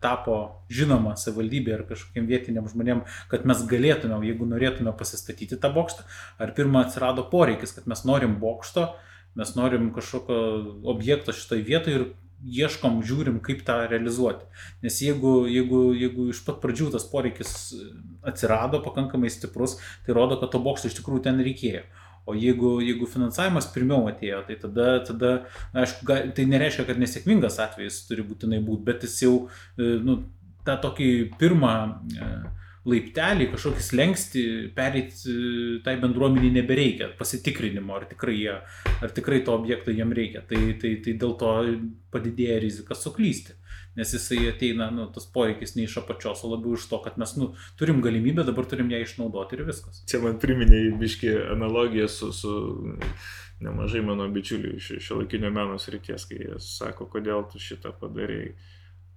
[0.04, 0.38] tapo
[0.72, 6.06] žinoma savivaldybė ar kažkokiem vietiniam žmonėm, kad mes galėtume, jeigu norėtume pasistatyti tą bokštą,
[6.40, 8.92] ar pirmą atsirado poreikis, kad mes norim bokšto,
[9.36, 10.38] mes norim kažkokio
[10.96, 12.08] objekto šitoje vietoje ir
[12.46, 14.46] ieškom, žiūrim, kaip tą realizuoti.
[14.86, 17.52] Nes jeigu, jeigu, jeigu iš pat pradžių tas poreikis
[18.26, 21.86] atsirado pakankamai stiprus, tai rodo, kad to bokšto iš tikrųjų ten reikėjo.
[22.26, 25.32] O jeigu, jeigu finansavimas pirmiau atėjo, tai tada, tada
[25.78, 29.34] aišku, tai nereiškia, kad nesėkmingas atvejis turi būtinai būti, bet jis jau,
[29.78, 30.24] e, nu,
[30.66, 32.30] tą tokį pirmą e,
[32.86, 34.46] laiptelį, kažkokį slengsti,
[34.78, 35.36] pereiti
[35.86, 38.56] tai bendruomeniai nebereikia, pasitikrinimo, ar tikrai, jie,
[39.02, 40.44] ar tikrai to objekto jiem reikia.
[40.46, 41.54] Tai, tai, tai dėl to
[42.14, 43.58] padidėja rizika suklysti.
[43.96, 47.32] Nes jisai ateina, nu, tas poreikis ne iš apačios, o labiau iš to, kad mes,
[47.40, 50.04] nu, turim galimybę, dabar turim ją išnaudoti ir viskas.
[50.12, 52.56] Čia man priminė biški analogiją su, su
[53.64, 58.52] nemažai mano bičiulių iš šiolaikinio meno srities, kai jie sako, kodėl tu šitą padarėjai.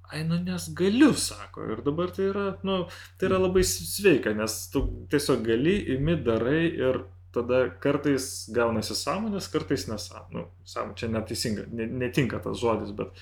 [0.08, 1.66] Ai, nu nes galiu, sako.
[1.74, 2.78] Ir dabar tai yra, nu,
[3.20, 7.02] tai yra labai sveika, nes tu tiesiog gali, imi, darai ir
[7.36, 10.32] tada kartais gaunasi sąmonės, kartais nesąmonės.
[10.32, 13.20] Nu, sam, čia neteisinga, ne, netinka tas žodis, bet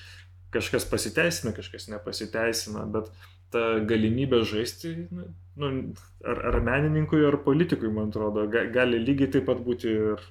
[0.55, 3.11] kažkas pasiteisina, kažkas nepasiteisina, bet
[3.51, 5.27] ta galimybė žaisti, nu,
[5.59, 5.71] nu,
[6.23, 10.23] ar, ar menininkui, ar politikui, man atrodo, ga, gali lygiai taip pat būti ir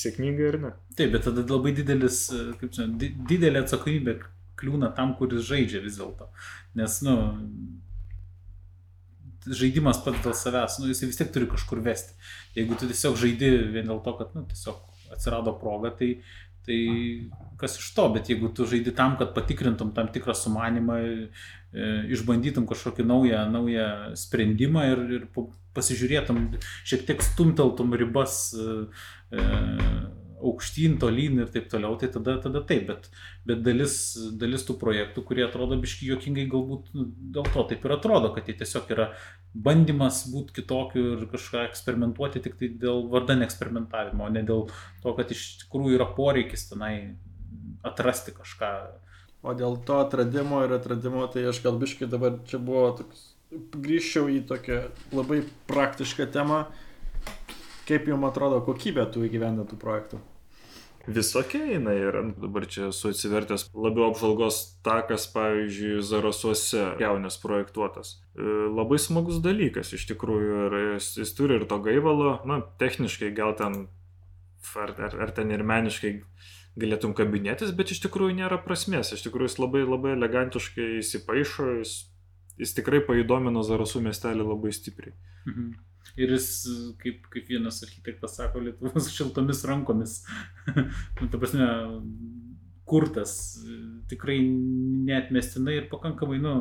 [0.00, 0.72] sėkminga ir ne.
[0.96, 2.24] Taip, bet tada labai didelis,
[2.60, 4.16] kaip di- didelė atsakomybė
[4.60, 6.28] kliūna tam, kuris žaidžia vis dėlto.
[6.78, 7.16] Nes, nu,
[9.46, 12.14] žaidimas pats dėl savęs, nu, jisai vis tiek turi kažkur vesti.
[12.56, 16.12] Jeigu tu tiesiog žaidi vien dėl to, kad, nu, tiesiog atsirado proga, tai,
[16.66, 16.78] tai
[17.60, 22.68] kas iš to, bet jeigu tu žaidi tam, kad patikrintum tam tikrą sumanimą, e, išbandytum
[22.70, 23.88] kažkokį naują, naują
[24.18, 26.42] sprendimą ir, ir pa- pasižiūrėtum,
[26.88, 28.74] šiek tiek stumteltum ribas e,
[29.32, 29.46] e,
[30.42, 33.08] aukštyn, tolyn ir taip toliau, tai tada, tada taip, bet,
[33.48, 33.94] bet dalis,
[34.40, 38.56] dalis tų projektų, kurie atrodo biški jokingai, galbūt dėl to taip ir atrodo, kad tai
[38.60, 39.08] tiesiog yra
[39.52, 44.66] bandymas būti kitokiu ir kažką eksperimentuoti tik tai dėl vardan eksperimentavimo, o ne dėl
[45.04, 46.94] to, kad iš tikrųjų yra poreikis tenai
[47.86, 48.72] atrasti kažką.
[49.42, 54.30] O dėl to atradimo ir atradimo, tai aš gal biškai dabar čia buvo toks, grįžčiau
[54.30, 56.64] į tokią labai praktišką temą,
[57.88, 60.22] kaip jums atrodo kokybė tų įgyvendintų projektų.
[61.06, 62.22] Visokia jinai yra.
[62.38, 68.14] Dabar čia esu atsivertęs labiau apžvalgos takas, pavyzdžiui, Zarasuose jaunės projektuotas.
[68.36, 73.32] E, Labai smagus dalykas iš tikrųjų ir jis, jis turi ir to gaivalo, na, techniškai
[73.34, 73.86] gal ten,
[74.78, 76.14] ar, ar, ar ten ir meniškai
[76.78, 79.10] galėtum kabinėtis, bet iš tikrųjų nėra prasmės.
[79.12, 81.96] Iš tikrųjų jis labai labai elegantiškai įsipaišo, jis,
[82.62, 85.16] jis tikrai paįdomino Zarasų miestelį labai stipriai.
[85.50, 85.72] Mhm.
[86.20, 86.48] Ir jis,
[87.00, 90.18] kaip, kaip vienas architektas sako, Lietuvos šiltomis rankomis,
[91.20, 91.68] nu, ta prasme,
[92.88, 93.36] kurtas,
[94.10, 96.56] tikrai neatmestinai ir pakankamai, nu,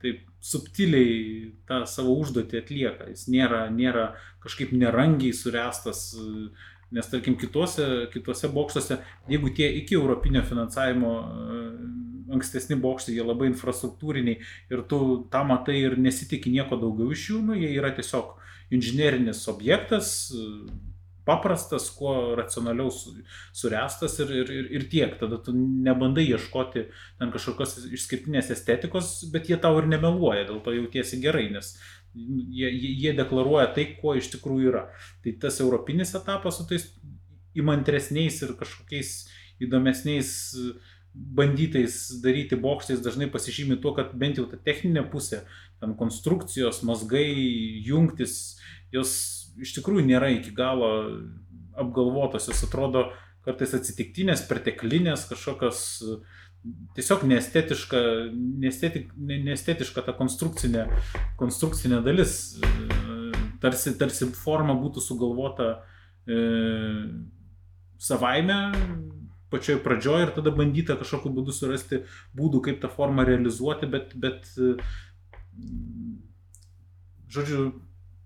[0.00, 3.10] taip subtiliai tą savo užduotį atlieka.
[3.12, 4.10] Jis nėra, nėra
[4.44, 6.08] kažkaip nerangiai surestas,
[6.94, 11.62] nes tarkim kituose, kituose bokštuose, jeigu tie iki europinio finansavimo e,
[12.36, 14.38] ankstesni bokštai, jie labai infrastruktūriniai
[14.70, 15.00] ir tu
[15.32, 18.36] tą matai ir nesitikė nieko daugiau iš jų, nu, jie yra tiesiog
[18.74, 20.32] inžinerinis objektas,
[21.26, 23.14] paprastas, kuo racionaliau su-
[23.52, 25.16] surestas ir, ir, ir, ir tiek.
[25.18, 26.86] Tada tu nebandai ieškoti
[27.18, 31.74] ten kažkokios išskirtinės estetikos, bet jie tau ir nemeluoja, dėl to jautiesi gerai, nes
[32.14, 34.86] jie, jie deklaruoja tai, kuo iš tikrųjų yra.
[35.24, 36.86] Tai tas europinis etapas su tais
[37.58, 39.16] įmantresniais ir kažkokiais
[39.66, 40.30] įdomesniais
[41.16, 45.42] bandytais daryti bokštais dažnai pasižymi tuo, kad bent jau ta techninė pusė,
[45.80, 47.26] ten konstrukcijos, mazgai,
[47.84, 48.56] jungtis,
[48.94, 49.12] jos
[49.60, 50.90] iš tikrųjų nėra iki galo
[51.76, 53.10] apgalvotos, jos atrodo
[53.46, 55.84] kartais atsitiktinės, perteklinės, kažkokios
[56.96, 58.00] tiesiog neestetiška,
[58.34, 60.86] neestetik, neestetiška ta konstrukcinė,
[61.38, 62.56] konstrukcinė dalis.
[63.62, 65.68] Tarsi, tarsi forma būtų sugalvota
[66.28, 66.36] e,
[68.02, 68.58] savaime
[69.50, 72.02] pačioj pradžioj ir tada bandyta kažkokiu būdu surasti
[72.36, 74.50] būdų, kaip tą formą realizuoti, bet, bet
[77.32, 77.70] žodžiu,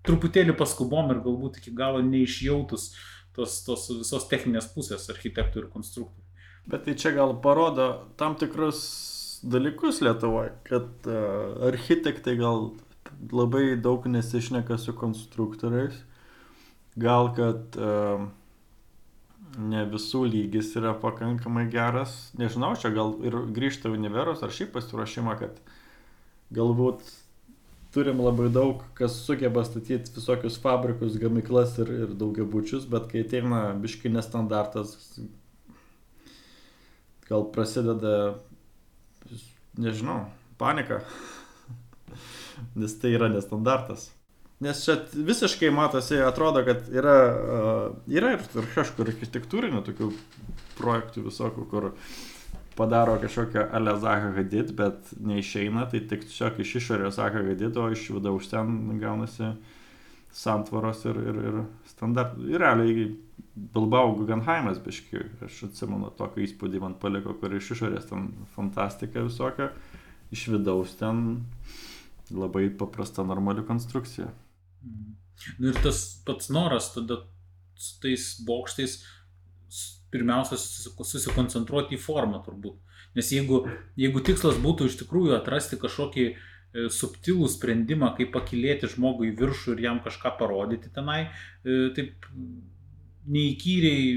[0.07, 2.91] truputėlį paskubom ir galbūt iki galo neišjautus
[3.35, 6.27] tos, tos visos techninės pusės architektų ir konstruktorių.
[6.71, 7.87] Bet tai čia gal parodo
[8.19, 8.81] tam tikrus
[9.41, 12.71] dalykus Lietuvoje, kad uh, architektai gal
[13.33, 15.97] labai daug nesišneka su konstruktoriais,
[17.01, 18.27] gal kad uh,
[19.57, 25.35] ne visų lygis yra pakankamai geras, nežinau, čia gal ir grįžta univeros ar šiaip pasiruošimą,
[25.41, 25.57] kad
[26.53, 27.03] galbūt
[27.93, 33.65] turim labai daug, kas sugeba statyti visokius fabrikus, gamyklas ir, ir daugiabučius, bet kai ateina
[33.83, 34.95] biški nestandartas,
[37.27, 38.15] gal prasideda,
[39.79, 40.23] nežinau,
[40.61, 41.01] panika.
[42.79, 44.09] Nes tai yra nestandartas.
[44.61, 47.15] Nes čia visiškai matosi, atrodo, kad yra,
[48.11, 48.43] yra ir,
[48.75, 50.11] kažkur architektūrinių tokių
[50.77, 51.87] projektų visokių, kur
[52.81, 57.89] padaro kažkokią ale Zaha Hadid, bet neišeina, tai tik tiesiog iš išorės Zaha Hadid, o
[57.93, 59.53] iš vidaus ten gaunasi
[60.33, 61.59] santvaros ir, ir, ir
[61.91, 62.47] standartai.
[62.51, 63.05] Ir realiai
[63.51, 69.71] Bilbao Guggenheimas, biški, aš atsimenu tokį įspūdį man paliko, kur iš išorės ten fantastika visokia,
[70.31, 71.41] iš vidaus ten
[72.31, 74.31] labai paprasta normali konstrukcija.
[74.85, 75.17] Mhm.
[75.59, 77.23] Nu ir tas pats noras tada
[77.75, 78.99] su tais bokštais
[80.11, 82.77] pirmiausia susikoncentruoti į formą turbūt.
[83.15, 83.65] Nes jeigu,
[83.99, 86.35] jeigu tikslas būtų iš tikrųjų atrasti kažkokį e,
[86.93, 92.29] subtilų sprendimą, kaip pakilėti žmogui į viršų ir jam kažką parodyti tenai, e, taip
[93.31, 94.15] neįkyriai,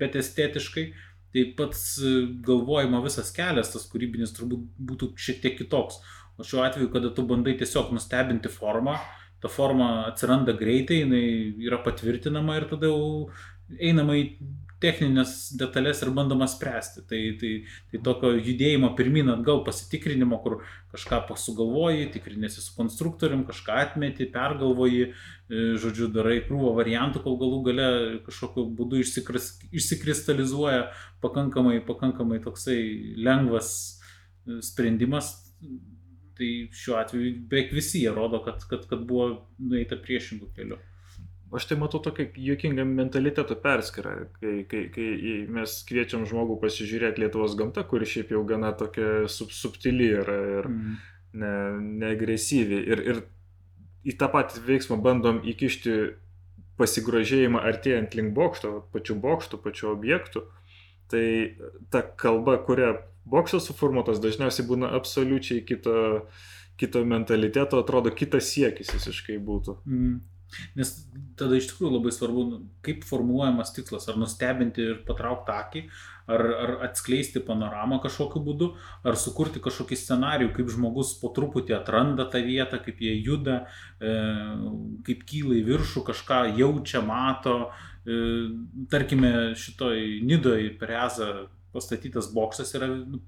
[0.00, 0.88] bet estetiškai,
[1.34, 2.14] tai pats e,
[2.46, 6.00] galvojimo visas kelias, tas kūrybinis turbūt būtų šiek tiek kitoks.
[6.40, 8.96] O šiuo atveju, kada tu bandai tiesiog nustebinti formą,
[9.40, 11.24] ta forma atsiranda greitai, jinai
[11.64, 13.30] yra patvirtinama ir tada jau
[13.78, 14.24] einama į
[14.80, 17.04] techninės detalės ir bandoma spręsti.
[17.08, 17.50] Tai, tai,
[17.92, 20.60] tai tokio judėjimo pirmin atgal pasitikrinimo, kur
[20.94, 27.60] kažką pasugalvoji, tikrinėsi su konstruktorium, kažką atmeti, pergalvoji, e, žodžiu, darai krūvą variantų, kol galų
[27.68, 27.88] gale
[28.26, 30.88] kažkokiu būdu išsikristalizuoja
[31.24, 32.80] pakankamai, pakankamai toksai
[33.20, 35.34] lengvas e, sprendimas.
[36.40, 39.26] Tai šiuo atveju beveik visi jie rodo, kad, kad, kad buvo
[39.60, 40.80] nueita priešingų kelių.
[41.50, 45.08] Aš tai matau tokią juokingą mentaliteto perskirą, kai, kai, kai
[45.50, 50.70] mes kviečiam žmogų pasižiūrėti Lietuvos gamtą, kuri šiaip jau gana tokia sub, subtili yra ir
[50.70, 50.94] mm.
[51.42, 51.52] ne,
[52.04, 52.78] neagresyvi.
[52.94, 53.22] Ir, ir
[54.06, 55.96] į tą patį veiksmą bandom įkišti
[56.80, 60.46] pasigrožėjimą artėjant link bokšto, pačių bokštų, pačių objektų.
[61.10, 61.26] Tai
[61.90, 62.94] ta kalba, kuria
[63.26, 65.96] bokštas suformuotas, dažniausiai būna absoliučiai kito,
[66.78, 69.80] kito mentaliteto, atrodo, kitas siekis visiškai būtų.
[69.90, 70.20] Mm.
[70.78, 70.92] Nes
[71.38, 75.82] tada iš tikrųjų labai svarbu, nu, kaip formuojamas tikslas, ar nustebinti ir patraukti akį,
[76.30, 78.70] ar, ar atskleisti panoramą kažkokiu būdu,
[79.06, 83.62] ar sukurti kažkokį scenarių, kaip žmogus po truputį atranda tą vietą, kaip jie juda,
[84.00, 84.16] e,
[85.06, 87.56] kaip kyla į viršų, kažką jaučia, mato.
[88.04, 88.20] E,
[88.92, 91.32] tarkime, šitoj Nidoj per Ezą
[91.74, 93.20] pastatytas boksas yra nu,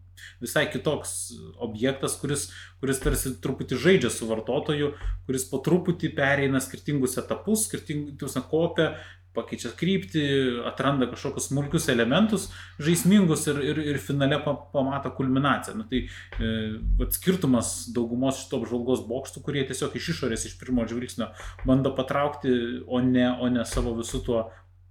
[0.42, 1.14] visai kitoks
[1.62, 2.48] objektas, kuris,
[2.82, 4.92] kuris tarsi truputį žaidžia su vartotoju,
[5.26, 8.92] kuris po truputį pereina skirtingus etapus, skirtingus kopia,
[9.36, 10.24] pakeičia kryptį,
[10.68, 12.48] atranda kažkokius smulkius elementus,
[12.82, 15.76] žaismingus ir, ir, ir finale pamato kulminaciją.
[15.80, 21.30] Nu, tai e, skirtumas daugumos šito apžvalgos bokštų, kurie tiesiog iš išorės, iš pirmo žvilgsnio
[21.68, 22.52] bando patraukti,
[22.86, 24.44] o ne, o ne savo visų tuo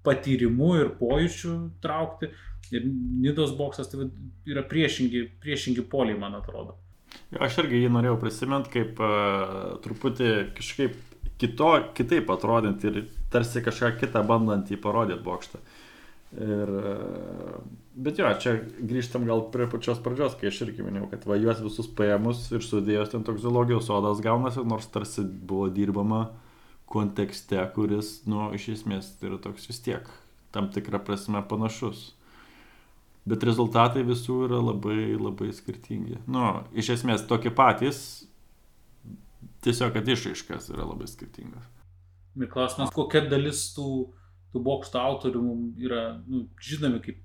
[0.05, 2.31] patyrimu ir pojūčiu traukti,
[2.71, 2.85] Ir
[3.21, 4.07] Nidos boksas tai
[4.47, 6.77] yra priešingi, priešingi poliai, man atrodo.
[7.35, 10.95] Aš irgi jį norėjau prisiminti kaip uh, truputį kažkaip
[11.41, 15.59] kito, kitaip atrodant ir tarsi kažką kitą bandant jį parodyti bokštą.
[16.39, 17.57] Ir, uh,
[17.99, 21.59] bet jo, čia grįžtam gal prie pačios pradžios, kai aš irgi minėjau, kad va juos
[21.65, 26.29] visus paėmus ir sudėjus ten toks zoologijos sodas gaunasi, nors tarsi buvo dirbama
[26.91, 30.09] kontekste, kuris, nu, iš esmės tai yra toks vis tiek
[30.51, 32.11] tam tikrą prasme panašus.
[33.27, 36.23] Bet rezultatai visų yra labai, labai skirtingi.
[36.27, 38.01] Nu, iš esmės tokie patys,
[39.61, 41.65] Tiesiog, kad išaiškas yra labai skirtingas.
[42.39, 43.87] Ir klausimas, kokia dalis tų,
[44.53, 47.19] tų bokšto autorių mums yra nu, žinomi kaip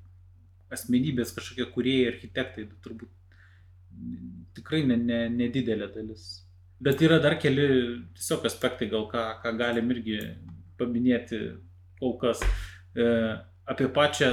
[0.75, 3.13] asmenybės kažkokie kuriejai, architektai, tai turbūt
[4.59, 6.27] tikrai ne, ne, nedidelė dalis.
[6.81, 7.67] Bet yra dar keli
[8.17, 10.19] tiesiog aspektai, gal ką, ką galim irgi
[10.77, 11.41] paminėti
[12.01, 13.07] kol kas e,
[13.65, 14.33] apie pačią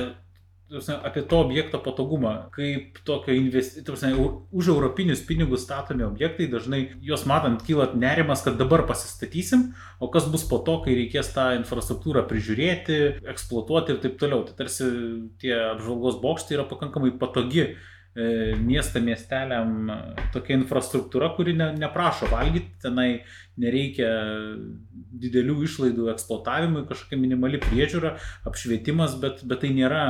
[1.03, 7.61] apie to objekto patogumą, kaip tokio investicijų, už europinius pinigus statomi objektai, dažnai juos matant
[7.65, 12.99] kyla nerimas, kad dabar pasistatysim, o kas bus po to, kai reikės tą infrastruktūrą prižiūrėti,
[13.29, 14.45] eksploatuoti ir taip toliau.
[14.47, 14.89] Tai tarsi
[15.41, 17.73] tie apžvalgos bokštai yra pakankamai patogi
[18.13, 19.87] miestą miesteliam
[20.33, 23.07] tokia infrastruktūra, kuri ne, neprašo valgyti, tenai
[23.57, 24.11] nereikia
[25.23, 28.13] didelių išlaidų eksploatavimui, kažkokia minimali priežiūra,
[28.49, 30.03] apšvietimas, bet, bet tai nėra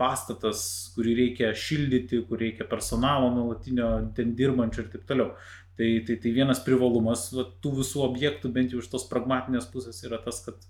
[0.00, 0.62] pastatas,
[0.94, 5.34] kurį reikia šildyti, kur reikia personalo nuolatinio ten dirbančio ir taip toliau.
[5.76, 10.00] Tai, tai, tai vienas privalumas va, tų visų objektų, bent jau iš tos pragmatinės pusės,
[10.04, 10.60] yra tas, kad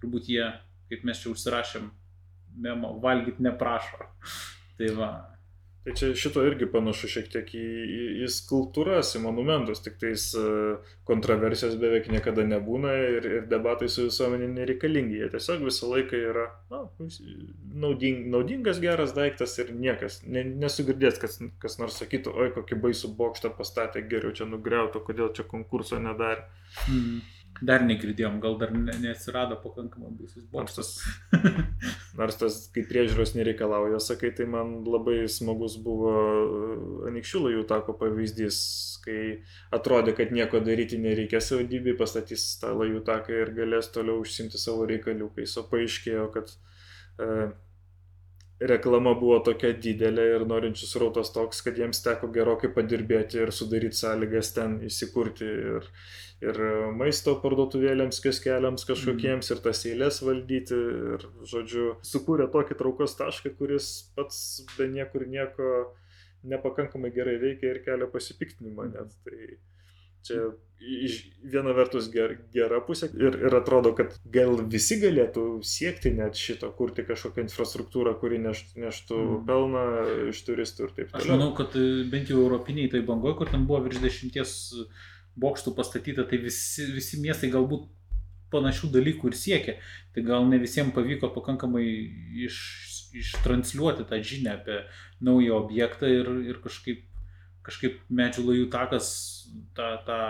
[0.00, 0.46] turbūt jie,
[0.92, 1.88] kaip mes čia užsirašėm,
[2.64, 4.08] memo, valgyti neprašo.
[4.78, 5.10] Tai va,
[5.84, 10.30] Tai čia šito irgi panašu šiek tiek į, į, į skulptūras, į monumentus, tik tais
[10.40, 10.44] e,
[11.04, 15.18] kontroversijos beveik niekada nebūna ir, ir debatai su visuomenė nereikalingi.
[15.20, 16.80] Jie tiesiog visą laiką yra na,
[17.84, 23.12] nauding, naudingas, geras daiktas ir niekas ne, nesugirdės, kas, kas nors sakytų, oi kokį baisų
[23.20, 26.48] bokštą pastatė, geriau čia nugriauto, kodėl čia konkurso nedarė.
[26.88, 27.20] Mm.
[27.62, 30.88] Dar negirdėjom, gal dar ne, neatsirado pakankamai baisus bokštas.
[32.18, 37.94] Nors tas, kai priežiūros nereikalauja, sakai, tai man labai smagus buvo uh, Anikščių lajų tako
[38.00, 38.58] pavyzdys,
[39.04, 39.20] kai
[39.74, 44.88] atrodė, kad nieko daryti nereikia savivaldybei, pastatys tą lajų taką ir galės toliau užsimti savo
[44.90, 47.30] reikaliukais, o paaiškėjo, kad e,
[48.60, 53.98] reklama buvo tokia didelė ir norinčius rautas toks, kad jiems teko gerokai padirbėti ir sudaryti
[53.98, 55.88] sąlygas ten įsikurti ir,
[56.44, 56.60] ir
[56.96, 60.78] maisto parduotuvėlėms, kiskeliams kažkokiems ir tas eilės valdyti.
[61.14, 65.74] Ir, žodžiu, sukūrė tokį traukos tašką, kuris pats be niekur nieko
[66.44, 69.14] nepakankamai gerai veikia ir kelia pasipiktinimą net.
[69.24, 69.38] Tai
[70.26, 70.50] čia
[70.84, 76.36] iš viena vertus ger, gera pusė ir, ir atrodo, kad gal visi galėtų siekti net
[76.36, 79.40] šito, kurti kažkokią infrastruktūrą, kuri neš, neštų mm.
[79.48, 79.84] pelną
[80.32, 81.22] iš turistų ir taip toliau.
[81.22, 84.56] Aš manau, kad e, bent jau europiniai tai bangoje, kur ten buvo virš dešimties
[85.40, 87.88] bokštų pastatyta, tai visi, visi miestai galbūt
[88.54, 89.78] panašių dalykų ir siekia.
[90.14, 91.86] Tai gal ne visiems pavyko pakankamai
[92.44, 92.60] iš,
[93.18, 94.78] ištransliuoti tą žinią apie
[95.24, 97.02] naują objektą ir, ir kažkaip,
[97.64, 99.08] kažkaip medžių lajų takas
[99.76, 100.20] tą, tą,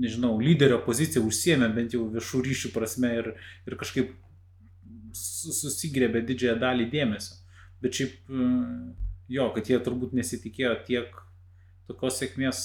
[0.00, 3.30] nežinau, lyderio poziciją užsiemė bent jau viešų ryšių prasme ir,
[3.68, 4.12] ir kažkaip
[5.16, 7.38] susigrėbė didžiąją dalį dėmesio.
[7.82, 8.18] Bet šiaip
[9.32, 11.16] jo, kad jie turbūt nesitikėjo tiek
[11.90, 12.60] tokios sėkmės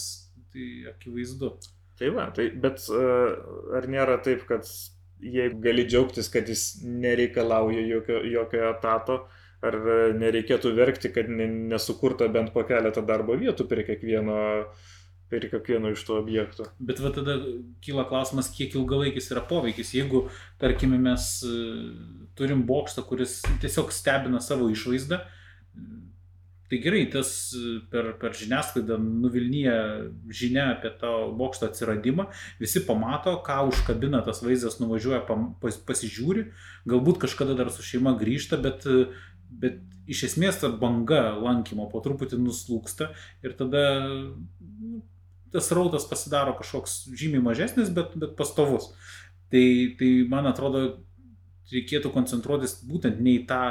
[0.54, 1.56] tai akivaizdu.
[1.99, 4.67] Tai va, tai, bet ar nėra taip, kad
[5.23, 9.19] jeigu gali džiaugtis, kad jis nereikalauja jokio, jokio etato,
[9.65, 9.78] ar
[10.19, 14.39] nereikėtų verkti, kad nesukurta bent po keletą darbo vietų prie kiekvieno,
[15.32, 16.69] prie kiekvieno iš tų objektų.
[16.80, 17.38] Bet va tada
[17.86, 19.95] kyla klausimas, kiek ilgalaikis yra poveikis.
[19.97, 20.28] Jeigu,
[20.62, 21.32] tarkime, mes
[22.38, 25.23] turim bokštą, kuris tiesiog stebina savo išvaizdą,
[26.65, 27.30] Tai gerai, tas
[27.93, 29.75] per, per žiniasklaidą nuvilnyja
[30.34, 32.25] žinia apie tą bokšto atsiradimą,
[32.58, 35.21] visi pamato, ką užkabina tas vaizdas, nuvažiuoja,
[35.62, 36.47] pas, pasižiūri,
[36.89, 38.88] galbūt kažkada dar su šeima grįžta, bet,
[39.62, 43.10] bet iš esmės ta banga lankymo po truputį nuslūksta
[43.46, 45.02] ir tada nu,
[45.56, 48.91] tas rautas pasidaro kažkoks žymiai mažesnis, bet, bet pastovus.
[49.54, 49.65] Tai,
[50.00, 50.86] tai man atrodo,
[51.72, 53.62] reikėtų koncentruotis būtent ne į tą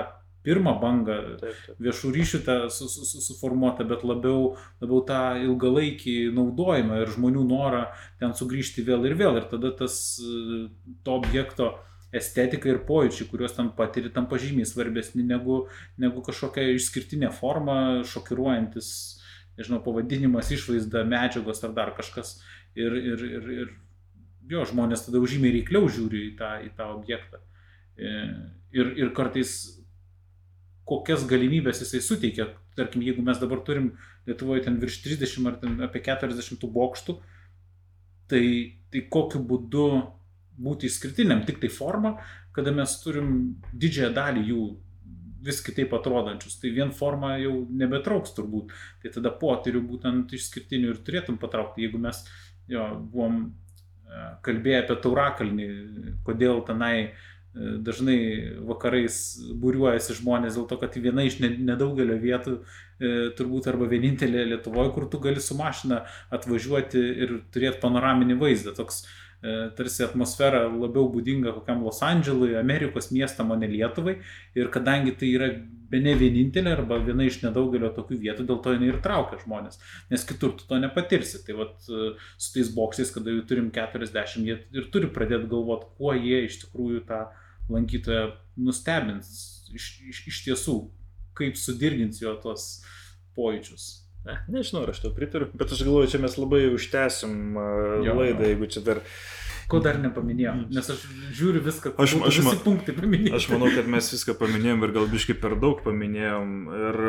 [0.45, 1.79] pirmą bangą taip, taip.
[1.81, 7.47] viešų ryšių tą su, su, su, suformuotą, bet labiau, labiau tą ilgalaikį naudojimą ir žmonių
[7.49, 7.87] norą
[8.21, 9.41] ten sugrįžti vėl ir vėl.
[9.41, 9.97] Ir tada tas
[11.05, 11.73] to objekto
[12.15, 15.65] estetika ir pojūčiai, kuriuos ten patiri, tam pažymiai svarbesni negu,
[16.01, 17.77] negu kažkokia išskirtinė forma,
[18.11, 18.89] šokiruojantis,
[19.59, 22.37] nežinau, pavadinimas, išvaizda, medžiagos ar dar kažkas.
[22.79, 23.73] Ir, ir, ir, ir
[24.51, 27.41] jo, žmonės tada užymiai reikliau žiūri į tą, į tą objektą.
[27.95, 28.15] E,
[28.75, 29.55] ir, ir kartais
[30.89, 32.51] kokias galimybės jisai suteikia.
[32.75, 33.95] Tarkim, jeigu mes dabar turim
[34.27, 37.15] Lietuvoje ten virš 30 ar ten apie 40 bokštų,
[38.33, 38.45] tai,
[38.91, 39.89] tai kokiu būdu
[40.61, 42.17] būti išskirtiniam, tik tai forma,
[42.55, 43.31] kada mes turim
[43.73, 44.63] didžiąją dalį jų
[45.45, 46.57] vis kitaip atrodančius.
[46.61, 48.73] Tai vien forma jau nebetrauks turbūt.
[49.03, 51.85] Tai tada potyrių būtent išskirtinių ir turėtum patraukti.
[51.85, 52.23] Jeigu mes
[52.71, 55.71] jo, buvom e, kalbėję apie Taurakalnį,
[56.27, 56.97] kodėl tenai
[57.55, 58.19] dažnai
[58.67, 59.17] vakarais
[59.63, 65.07] būriuojasi žmonės dėl to, kad viena iš nedaugelio vietų, e, turbūt arba vienintelė Lietuvoje, kur
[65.11, 66.01] tu gali su mašina
[66.35, 68.75] atvažiuoti ir turėti panoraminį vaizdą.
[68.75, 69.24] Toks E,
[69.77, 74.17] tarsi atmosfera labiau būdinga kokiam Los Andželui, Amerikos miestam, o ne Lietuvai.
[74.57, 75.49] Ir kadangi tai yra
[75.91, 79.81] be ne vienintelė arba viena iš nedaugelio tokių vietų, dėl to jinai ir traukia žmonės,
[80.11, 81.43] nes kitur tu to nepatirsi.
[81.47, 85.91] Tai vat e, su tais boksais, kada jų turim 40, jie ir turi pradėti galvoti,
[85.99, 87.27] kuo jie iš tikrųjų tą
[87.73, 88.31] lankytoją
[88.61, 89.29] nustebins
[89.75, 90.79] iš, iš, iš tiesų,
[91.37, 92.85] kaip sudirgins jo tos
[93.37, 94.04] pojūčius.
[94.25, 98.47] Ne, nežinau, ar aš to pritariu, bet aš galvoju, čia mes labai užtęsim uh, laidą,
[98.49, 99.01] jeigu čia dar...
[99.69, 100.77] Ko dar nepaminėjom, mm.
[100.77, 101.03] nes aš
[101.37, 103.37] žiūriu viską, aš, aš, visi punktai paminėjom.
[103.37, 106.55] Aš manau, kad mes viską paminėjom ir gal biškai per daug paminėjom.
[106.89, 107.01] Ir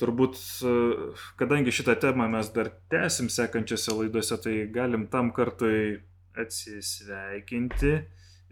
[0.00, 0.40] turbūt,
[1.40, 6.02] kadangi šitą temą mes dar tęsim sekančiose laidose, tai galim tam kartui
[6.40, 7.94] atsisveikinti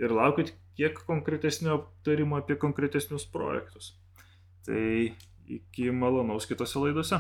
[0.03, 3.93] ir laukit kiek konkretesnio aptarimo apie konkretesnius projektus.
[4.67, 5.13] Tai
[5.51, 7.19] iki malonaus kitose laidose.